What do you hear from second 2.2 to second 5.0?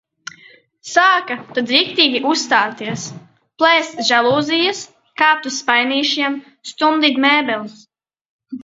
uzstāties– plēst žalūzijas,